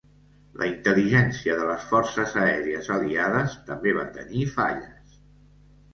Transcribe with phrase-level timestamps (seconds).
[0.61, 5.21] La intel·ligència de les Forces Aèries Aliades també va tenir falles.